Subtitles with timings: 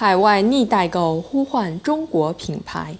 [0.00, 2.96] 海外逆代购呼唤中国品牌。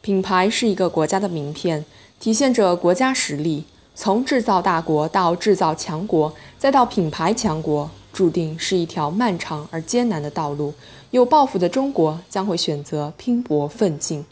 [0.00, 1.84] 品牌是一个国家的名片，
[2.18, 3.64] 体现着国家实力。
[3.94, 10.72] 从制造大国到制造强国，再到品牌强国，注定是一条漫长而艰难的道路。
[11.10, 14.24] 有抱负的中国将会选择拼搏奋进。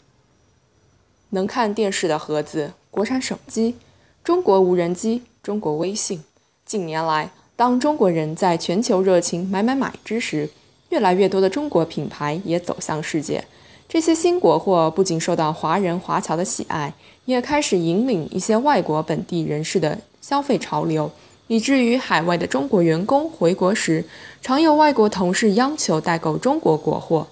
[1.29, 3.75] 能看电视的盒子，国产手机，
[4.23, 6.23] 中国无人机，中国微信。
[6.65, 10.49] 近年来，当中国人在全球热情买买买之时，
[10.91, 13.43] 越来越多的中国品牌也走向世界。
[13.89, 16.93] 这些新国货不仅受到华人华侨的喜爱，
[17.25, 21.11] 也开始引领一些外国本地人士的消费潮流，
[21.47, 24.05] 以至于海外的中国员工回国时，
[24.41, 27.27] 常有外国同事央求代购中国国货。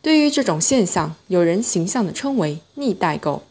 [0.00, 3.42] 对于这种现象，有人形象地称为“逆代购”。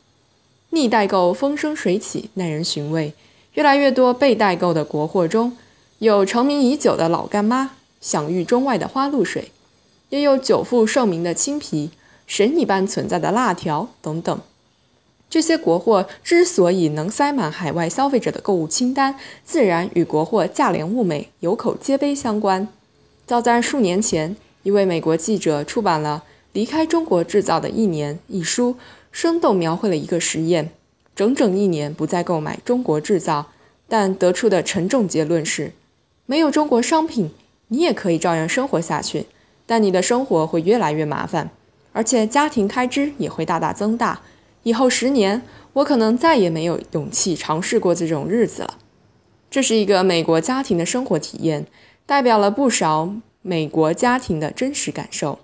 [0.72, 3.14] 逆代购风生水起，耐人寻味。
[3.54, 5.56] 越来越多被代购的国货中，
[6.00, 9.52] 有成名已久的老干妈，享誉中外的花露水，
[10.10, 11.92] 也有久负盛名的青皮。
[12.26, 14.38] 神一般存在的辣条等等，
[15.30, 22.68] 这些国货之所以能塞满海外消费者的购物清单，自然与国货价廉物美、有口皆碑相关。
[23.26, 28.76] 早在数年前，一位美国记者出版了《离开中国制造的一年》一书，
[29.14, 30.72] 生动描绘了一个实验：
[31.16, 33.46] 整整一年不再购买中国制造，
[33.88, 35.72] 但得出的沉重结论是：
[36.26, 37.32] 没有中国商品，
[37.70, 39.28] 你也可以照样生活下去，
[39.68, 41.52] 但你的生活会越来越麻烦。
[41.94, 44.22] 而且家庭开支也会大大增大。
[44.64, 48.78] 以后十年，我可能再也没有勇气尝试过这种日子了。
[49.50, 51.66] 这是一个美国家庭的生活体验，
[52.06, 55.40] 代表了不少美国家庭的真实感受。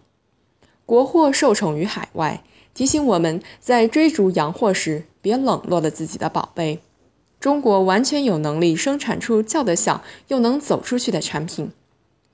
[0.85, 6.79] 国货受宠于海外，提醒我们在追逐洋货时，别冷落了自己的宝贝。
[7.39, 11.71] 中国完全有能力生产出叫得响又能走出去的产品。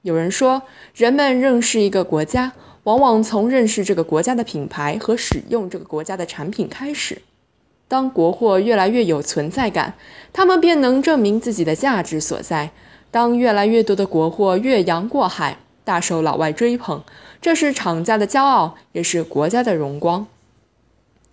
[0.02, 0.64] 有人说，
[0.96, 2.54] 人们认识一个国家。
[2.84, 7.22] 往往从认识这个国家的品牌和使用这个国家的产品开始。
[7.88, 9.94] 当国货越来越有存在感，
[10.32, 12.72] 他们便能证明自己的价值所在。
[13.12, 17.04] 当越来越多的国货越洋过海，大受老外追捧，
[17.42, 20.26] 这是厂家的骄傲，也是国家的荣光。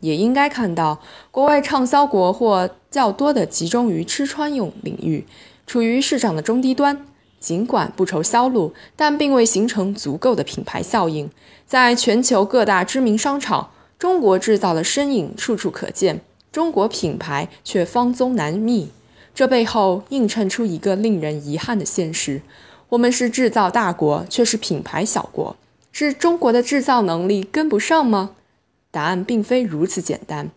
[0.01, 1.01] 也应该看到，
[1.31, 5.25] 国外畅销国货较多的集中于吃穿用领域，
[5.67, 7.07] 处于市场的中低端。
[7.39, 11.31] 尽管不愁销路，但并未形成足够的品牌效应。
[11.67, 16.21] 在全球各大知名商场，中国制造的身影处处可见，
[16.53, 18.91] 中国品牌却方踪难觅。
[19.35, 22.41] 这背后映衬出一个令人遗憾的现实：
[22.89, 25.57] 我们是制造大国，却是品牌小国。
[25.93, 28.31] 是中国的制造能力跟不上吗？
[28.91, 30.51] 答案并非如此简单。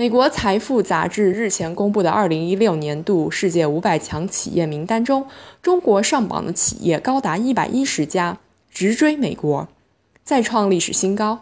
[0.00, 5.26] 美国财富杂志日前公布的2016年度世界500强企业名单中，
[5.60, 8.38] 中国上榜的企业高达110家，
[8.70, 9.66] 直追美国，
[10.22, 11.40] 再创历史新高。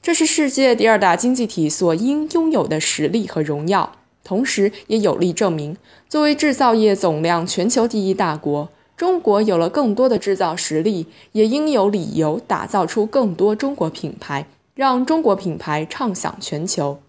[0.00, 3.92] 这是世界第二大经济体所应拥有的实力和荣耀，
[4.24, 5.76] 同时也有力证明，
[6.08, 17.00] 作为制造业总量全球第一大国，中国有了更多的制造实力，也应有理由打造出更多中国品牌，让中国品牌畅享全球。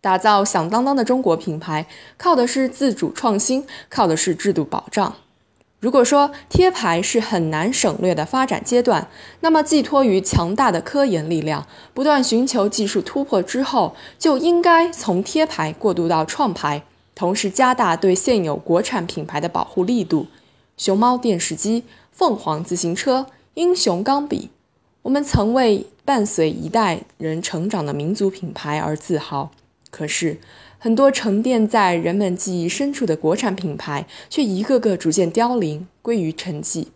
[0.00, 1.86] 打造响当当的中国品牌，
[2.16, 5.16] 靠的是自主创新，靠的是制度保障。
[5.80, 9.08] 如果说贴牌是很难省略的发展阶段，
[9.40, 16.82] 那么寄托于强大的科研力量，不断寻求技术突破之后，就应该从贴牌过渡到创牌，
[17.14, 20.26] 同时加大对现有国产品牌的保护力度。
[20.76, 24.50] 熊猫电视机、凤凰自行车、英雄钢笔，
[25.02, 29.50] 我们曾为伴随一代人成长的民族品牌而自豪。
[29.98, 30.38] 可是，
[30.78, 36.86] 很多沉淀在人们记忆深处的国产品牌，却一个个逐渐凋零，归于沉寂。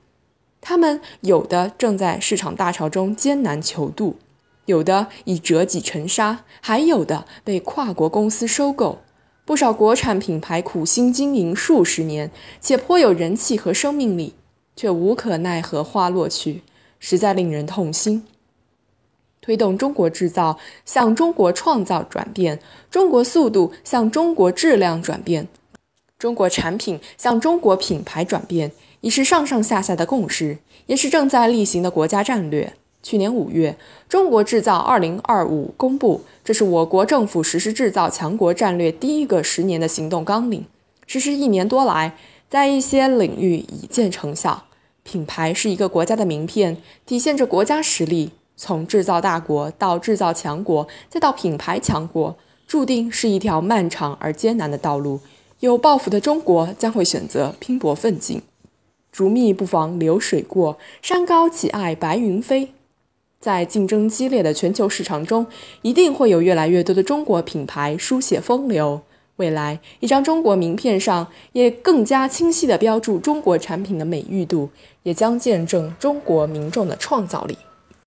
[0.61, 4.19] 他们有的正在市场大潮中艰难求渡，
[4.67, 9.01] 有的已折戟沉沙，还有的被跨国公司收购。
[9.45, 12.31] 不少国产品牌苦心经营数十年，
[12.61, 14.35] 且颇有人气和生命力，
[14.77, 16.63] 却无可奈何花落去，
[17.01, 18.23] 实在令人痛心。
[19.43, 22.61] 推动中国制造向中国创造转变，
[22.91, 25.49] 中国速度向中国质量转变，
[26.17, 32.73] 中国产品向中国品牌转变，已是上上下下的共识，也是正在例行的国家战略。
[33.03, 33.73] 去年五月，
[34.09, 40.65] 《中国制造二零二五》公布，这是我国政府实施制造强国战略第一个十年的行动纲领。
[41.09, 42.17] 实施一年多来，
[42.49, 44.67] 在一些领域已见成效。
[45.03, 48.31] 品牌是一个国家的名片，体现着国家实力。
[48.63, 55.19] 从制造大国到制造强国，再到品牌强国，注定是一条漫长而艰难的道路。
[55.59, 58.41] 有抱负的中国将会选择拼搏奋进。
[59.11, 62.73] 竹密不妨流水过，山高岂爱白云飞。
[63.41, 65.45] 在竞争激烈的全球市场中，
[65.83, 69.01] 一定会有越来越多的中国品牌书写风流。
[69.37, 74.71] 未来，一张中国名片上也更加清晰地标注中国产品的美誉度，
[75.03, 77.59] 也将见证中国民众的创造力。